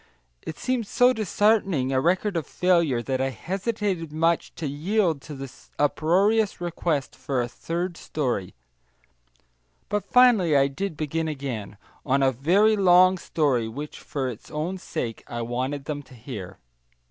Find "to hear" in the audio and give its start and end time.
16.01-16.57